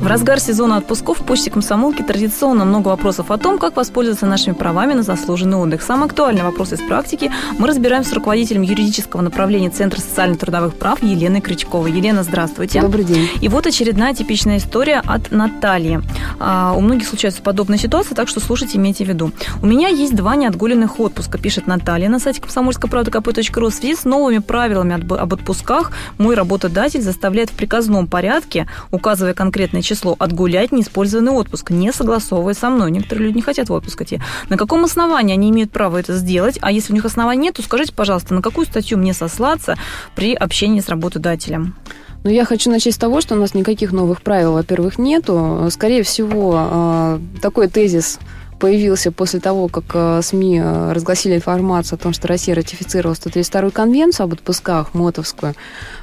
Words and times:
В 0.00 0.06
разгар 0.06 0.40
сезона 0.40 0.78
отпусков 0.78 1.20
в 1.20 1.24
почте 1.26 1.50
комсомолки 1.50 2.00
традиционно 2.00 2.64
много 2.64 2.88
вопросов 2.88 3.30
о 3.30 3.36
том, 3.36 3.58
как 3.58 3.76
воспользоваться 3.76 4.24
нашими 4.24 4.54
правами 4.54 4.94
на 4.94 5.02
заслуженный 5.02 5.58
отдых. 5.58 5.82
Самый 5.82 6.06
актуальный 6.06 6.42
вопрос 6.42 6.72
из 6.72 6.80
практики 6.80 7.30
мы 7.58 7.68
разбираем 7.68 8.02
с 8.02 8.12
руководителем 8.14 8.62
юридического 8.62 9.20
направления 9.20 9.68
Центра 9.68 10.00
социально-трудовых 10.00 10.74
прав 10.76 11.02
Еленой 11.02 11.42
Крючковой. 11.42 11.92
Елена, 11.92 12.22
здравствуйте. 12.22 12.80
Добрый 12.80 13.04
день. 13.04 13.28
И 13.42 13.48
вот 13.48 13.66
очередная 13.66 14.14
типичная 14.14 14.56
история 14.56 15.02
от 15.04 15.32
Натальи. 15.32 16.00
А, 16.38 16.72
у 16.74 16.80
многих 16.80 17.06
случаются 17.06 17.42
подобные 17.42 17.78
ситуации, 17.78 18.14
так 18.14 18.26
что 18.26 18.40
слушайте, 18.40 18.78
имейте 18.78 19.04
в 19.04 19.08
виду. 19.08 19.32
У 19.60 19.66
меня 19.66 19.88
есть 19.88 20.16
два 20.16 20.34
неотгуленных 20.34 20.98
отпуска, 20.98 21.36
пишет 21.36 21.66
Наталья 21.66 22.08
на 22.08 22.20
сайте 22.20 22.40
комсомольской 22.40 22.88
правды 22.88 23.10
кп.ру. 23.10 23.68
В 23.68 23.74
связи 23.74 23.94
с 23.94 24.04
новыми 24.06 24.38
правилами 24.38 24.94
об 24.94 25.34
отпусках 25.34 25.92
мой 26.16 26.36
работодатель 26.36 27.02
заставляет 27.02 27.50
в 27.50 27.52
приказном 27.52 28.06
порядке, 28.06 28.66
указывая 28.90 29.34
конкретные 29.34 29.82
число 29.90 30.14
отгулять 30.18 30.70
неиспользованный 30.70 31.32
отпуск, 31.32 31.70
не 31.70 31.92
согласовывая 31.92 32.54
со 32.54 32.70
мной. 32.70 32.92
Некоторые 32.92 33.26
люди 33.26 33.36
не 33.36 33.42
хотят 33.42 33.68
в 33.68 33.72
отпуск 33.72 34.02
идти. 34.02 34.20
На 34.48 34.56
каком 34.56 34.84
основании 34.84 35.34
они 35.34 35.50
имеют 35.50 35.72
право 35.72 35.96
это 35.96 36.14
сделать? 36.14 36.58
А 36.60 36.70
если 36.70 36.92
у 36.92 36.94
них 36.94 37.04
оснований 37.04 37.42
нет, 37.42 37.56
то 37.56 37.62
скажите, 37.62 37.92
пожалуйста, 37.92 38.34
на 38.34 38.42
какую 38.42 38.66
статью 38.66 38.98
мне 38.98 39.12
сослаться 39.12 39.76
при 40.14 40.34
общении 40.34 40.80
с 40.80 40.88
работодателем? 40.88 41.74
Ну, 42.22 42.30
я 42.30 42.44
хочу 42.44 42.70
начать 42.70 42.94
с 42.94 42.98
того, 42.98 43.20
что 43.20 43.34
у 43.34 43.38
нас 43.38 43.54
никаких 43.54 43.92
новых 43.92 44.22
правил, 44.22 44.52
во-первых, 44.52 44.98
нету. 44.98 45.68
Скорее 45.70 46.02
всего, 46.02 46.54
а, 46.56 47.20
такой 47.40 47.68
тезис 47.68 48.18
появился 48.60 49.10
после 49.10 49.40
того, 49.40 49.68
как 49.68 49.84
э, 49.94 50.20
СМИ 50.22 50.60
э, 50.60 50.92
разгласили 50.92 51.36
информацию 51.36 51.96
о 51.96 52.02
том, 52.02 52.12
что 52.12 52.28
Россия 52.28 52.54
ратифицировала 52.54 53.14
132-ю 53.14 53.70
конвенцию 53.72 54.24
об 54.24 54.34
отпусках, 54.34 54.94
мотовскую. 54.94 55.54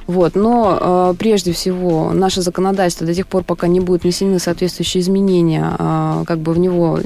Вот. 0.06 0.34
Но 0.34 1.12
э, 1.12 1.14
прежде 1.18 1.52
всего 1.52 2.12
наше 2.12 2.42
законодательство 2.42 3.06
до 3.06 3.14
тех 3.14 3.26
пор, 3.26 3.44
пока 3.44 3.68
не 3.68 3.80
будут 3.80 4.02
внесены 4.02 4.38
соответствующие 4.38 5.02
изменения, 5.02 5.72
как 6.26 6.38
бы 6.40 6.52
в 6.52 6.58
него, 6.58 6.98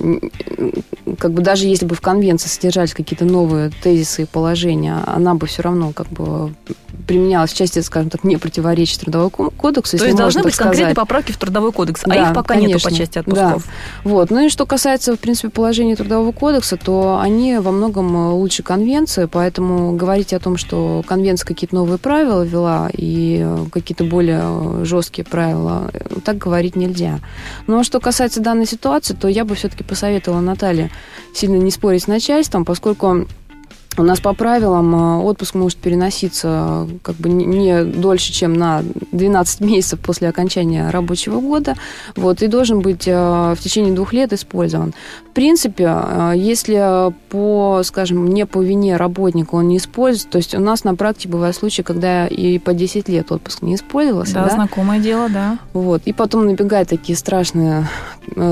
как 1.19 1.33
бы 1.33 1.43
даже 1.43 1.67
если 1.67 1.87
бы 1.87 1.95
в 1.95 2.01
конвенции 2.01 2.49
содержались 2.49 2.95
какие-то 2.95 3.25
новые 3.25 3.71
тезисы 3.83 4.23
и 4.23 4.27
положения, 4.27 4.99
она 5.07 5.35
бы 5.35 5.47
все 5.47 5.63
равно 5.63 5.93
как 5.93 6.09
бы 6.09 6.53
применялась 7.07 7.53
в 7.53 7.57
части, 7.57 7.81
скажем 7.81 8.11
так, 8.11 8.25
не 8.25 8.37
противоречит 8.37 9.01
трудовому 9.01 9.51
кодексу. 9.51 9.99
То 9.99 10.05
есть 10.05 10.17
должны 10.17 10.43
быть 10.43 10.57
конкретные 10.57 10.95
поправки 10.95 11.33
в 11.33 11.37
трудовой 11.37 11.73
кодекс, 11.73 12.03
да, 12.05 12.15
а 12.15 12.29
их 12.29 12.35
пока 12.35 12.55
конечно, 12.55 12.69
нету 12.69 12.89
по 12.89 12.95
части 12.95 13.19
отпусков. 13.19 13.65
Да. 13.67 14.11
Вот. 14.11 14.31
Ну 14.31 14.47
и 14.47 14.49
что 14.49 14.67
касается, 14.67 15.17
в 15.17 15.19
принципе, 15.19 15.49
положений 15.49 15.97
трудового 15.97 16.33
кодекса, 16.33 16.77
то 16.77 17.19
они 17.21 17.59
во 17.59 17.73
многом 17.73 18.15
э, 18.15 18.33
лучше 18.33 18.63
конвенции, 18.63 19.27
поэтому 19.27 19.97
говорить 19.97 20.33
о 20.33 20.39
том, 20.39 20.57
что 20.57 21.03
конвенция 21.07 21.47
какие-то 21.47 21.75
новые 21.75 21.99
правила 21.99 22.43
ввела 22.43 22.91
и 22.93 23.43
э, 23.45 23.67
какие-то 23.73 24.05
более 24.05 24.43
э, 24.43 24.85
жесткие 24.85 25.25
правила, 25.25 25.91
так 26.25 26.39
говорить 26.39 26.77
нельзя. 26.77 27.21
Но 27.67 27.75
ну, 27.75 27.81
а 27.81 27.85
что 27.85 28.01
касается 28.01 28.41
данной 28.41 28.67
ситуации, 28.67 29.15
то 29.15 29.29
я 29.29 29.45
бы 29.45 29.55
все-таки 29.55 29.83
посоветовала 29.83 30.41
Наталье 30.41 30.91
сильно 31.35 31.57
не 31.57 31.71
спорить 31.71 32.05
с 32.05 32.07
начальством, 32.07 32.65
поскольку 32.65 33.27
у 34.01 34.05
нас 34.05 34.21
по 34.21 34.33
правилам 34.33 34.95
э, 34.95 35.23
отпуск 35.23 35.55
может 35.55 35.79
переноситься 35.79 36.87
э, 36.89 36.99
как 37.03 37.17
бы 37.17 37.29
не 37.29 37.85
дольше, 37.85 38.33
чем 38.33 38.55
на 38.55 38.83
12 39.13 39.61
месяцев 39.63 40.01
после 40.01 40.29
окончания 40.29 40.91
рабочего 40.91 41.41
года, 41.41 41.75
вот, 42.17 42.43
и 42.43 42.47
должен 42.47 42.81
быть 42.81 43.07
э, 43.07 43.13
в 43.13 43.59
течение 43.61 43.93
двух 43.95 44.13
лет 44.13 44.33
использован. 44.33 44.95
В 45.31 45.35
принципе, 45.35 45.97
если 46.35 47.13
по, 47.31 47.81
скажем, 47.85 48.27
не 48.27 48.45
по 48.45 48.63
вине 48.63 48.97
работника 48.97 49.55
он 49.55 49.69
не 49.69 49.79
используется, 49.79 50.29
то 50.29 50.37
есть 50.37 50.55
у 50.55 50.61
нас 50.61 50.85
на 50.85 50.95
практике 50.95 51.31
бывают 51.31 51.57
случаи, 51.57 51.81
когда 51.81 52.27
и 52.27 52.59
по 52.59 52.75
10 52.75 53.09
лет 53.09 53.33
отпуск 53.33 53.63
не 53.63 53.77
использовался. 53.77 54.35
Да, 54.35 54.45
да? 54.45 54.55
знакомое 54.55 55.01
дело, 55.01 55.31
да. 55.31 55.59
Вот, 55.73 56.03
и 56.05 56.13
потом 56.13 56.47
набегают 56.47 56.91
такие 56.91 57.17
страшные 57.17 57.89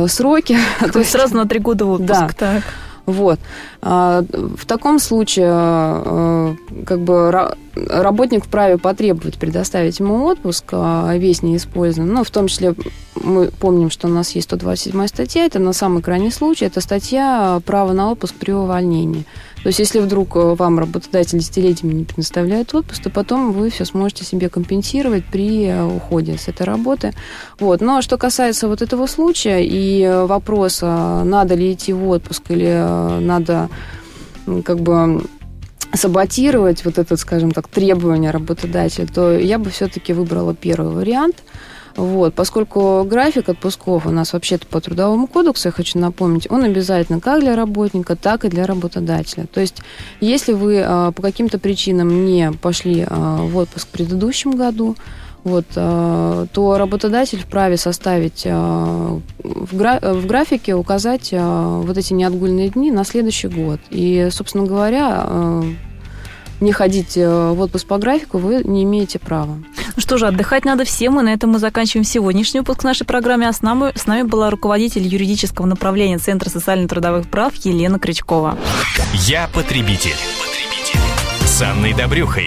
сроки. 0.08 0.56
То 0.92 0.98
есть 1.00 1.10
сразу 1.10 1.36
на 1.36 1.46
три 1.46 1.58
года 1.58 1.84
отпуск, 1.84 2.08
да. 2.08 2.28
так. 2.34 2.62
Вот. 3.10 3.38
А, 3.82 4.22
в 4.56 4.64
таком 4.66 4.98
случае 4.98 5.50
а, 5.50 6.54
как 6.86 7.00
бы 7.00 7.30
работник 7.74 8.44
вправе 8.44 8.78
потребовать 8.78 9.38
предоставить 9.38 10.00
ему 10.00 10.24
отпуск, 10.24 10.64
а 10.72 11.16
весь 11.16 11.42
не 11.42 11.56
использован. 11.56 12.12
Ну, 12.12 12.24
в 12.24 12.30
том 12.30 12.48
числе 12.48 12.74
мы 13.14 13.48
помним, 13.48 13.90
что 13.90 14.08
у 14.08 14.10
нас 14.10 14.30
есть 14.32 14.48
127 14.48 15.06
статья, 15.06 15.44
это 15.44 15.58
на 15.58 15.72
самый 15.72 16.02
крайний 16.02 16.32
случай, 16.32 16.64
это 16.64 16.80
статья 16.80 17.60
«Право 17.64 17.92
на 17.92 18.10
отпуск 18.10 18.34
при 18.34 18.52
увольнении». 18.52 19.24
То 19.62 19.66
есть, 19.66 19.78
если 19.78 20.00
вдруг 20.00 20.36
э, 20.36 20.54
вам 20.54 20.78
работодатель 20.78 21.38
десятилетиями 21.38 21.92
не 21.92 22.04
предоставляет 22.04 22.74
отпуск, 22.74 23.02
то 23.02 23.10
потом 23.10 23.52
вы 23.52 23.68
все 23.68 23.84
сможете 23.84 24.24
себе 24.24 24.48
компенсировать 24.48 25.24
при 25.26 25.66
э, 25.66 25.84
уходе 25.84 26.38
с 26.38 26.48
этой 26.48 26.62
работы. 26.62 27.12
Вот. 27.58 27.82
Но 27.82 28.00
что 28.00 28.16
касается 28.16 28.68
вот 28.68 28.80
этого 28.80 29.06
случая 29.06 29.62
и 29.62 30.02
э, 30.02 30.24
вопроса, 30.24 31.22
надо 31.24 31.54
ли 31.56 31.74
идти 31.74 31.92
в 31.92 32.08
отпуск 32.08 32.44
или 32.48 33.20
надо 33.20 33.68
как 34.64 34.80
бы 34.80 35.22
саботировать 35.92 36.84
вот 36.84 36.98
это, 36.98 37.16
скажем 37.16 37.50
так, 37.50 37.68
требование 37.68 38.30
работодателя, 38.30 39.06
то 39.06 39.36
я 39.36 39.58
бы 39.58 39.70
все-таки 39.70 40.12
выбрала 40.12 40.54
первый 40.54 40.92
вариант– 40.92 41.36
вот, 41.96 42.34
поскольку 42.34 43.04
график 43.04 43.48
отпусков 43.48 44.06
у 44.06 44.10
нас 44.10 44.32
вообще-то 44.32 44.66
по 44.66 44.80
трудовому 44.80 45.26
кодексу, 45.26 45.68
я 45.68 45.72
хочу 45.72 45.98
напомнить, 45.98 46.50
он 46.50 46.64
обязательно 46.64 47.20
как 47.20 47.40
для 47.40 47.56
работника, 47.56 48.16
так 48.16 48.44
и 48.44 48.48
для 48.48 48.66
работодателя. 48.66 49.46
То 49.46 49.60
есть, 49.60 49.82
если 50.20 50.52
вы 50.52 50.82
а, 50.82 51.12
по 51.12 51.22
каким-то 51.22 51.58
причинам 51.58 52.24
не 52.24 52.52
пошли 52.52 53.04
а, 53.06 53.42
в 53.44 53.56
отпуск 53.56 53.88
в 53.88 53.90
предыдущем 53.90 54.52
году, 54.52 54.96
вот, 55.44 55.66
а, 55.76 56.46
то 56.52 56.78
работодатель 56.78 57.40
вправе 57.40 57.76
составить 57.76 58.44
в, 58.44 60.26
графике, 60.26 60.74
указать 60.74 61.32
вот 61.32 61.96
эти 61.96 62.12
неотгульные 62.12 62.68
дни 62.68 62.90
на 62.90 63.04
следующий 63.04 63.48
год. 63.48 63.80
И, 63.90 64.28
собственно 64.30 64.66
говоря, 64.66 65.26
не 66.60 66.72
ходить 66.72 67.16
в 67.16 67.60
отпуск 67.60 67.86
по 67.86 67.98
графику 67.98 68.38
вы 68.38 68.62
не 68.64 68.84
имеете 68.84 69.18
права. 69.18 69.58
Ну 69.96 70.02
что 70.02 70.18
же, 70.18 70.26
отдыхать 70.26 70.64
надо 70.64 70.84
всем, 70.84 71.18
и 71.20 71.22
на 71.22 71.32
этом 71.32 71.50
мы 71.50 71.58
заканчиваем 71.58 72.04
сегодняшний 72.04 72.60
выпуск 72.60 72.84
нашей 72.84 73.06
программы. 73.06 73.48
А 73.48 73.52
с 73.52 73.62
нами, 73.62 73.96
с 73.96 74.06
нами 74.06 74.22
была 74.22 74.50
руководитель 74.50 75.06
юридического 75.06 75.66
направления 75.66 76.18
Центра 76.18 76.50
социально-трудовых 76.50 77.28
прав 77.28 77.54
Елена 77.64 77.98
Крючкова. 77.98 78.58
Я 79.14 79.48
потребитель. 79.52 80.14
потребитель. 80.38 81.00
С 81.46 81.62
Анной 81.62 81.92
Добрюхой. 81.92 82.38